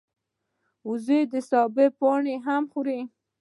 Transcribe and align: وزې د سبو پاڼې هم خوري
وزې 0.87 1.19
د 1.31 1.33
سبو 1.49 1.85
پاڼې 1.99 2.35
هم 2.45 2.63
خوري 2.71 2.99